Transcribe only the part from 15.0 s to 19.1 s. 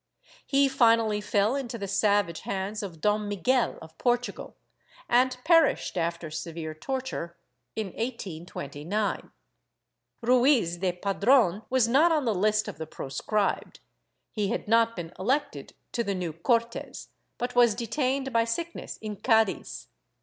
elected to the new Cortes but was detained by sickness